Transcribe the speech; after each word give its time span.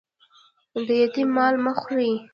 د 0.85 0.87
یتیم 1.01 1.29
مال 1.35 1.55
مه 1.63 1.73
خورئ 1.79 2.13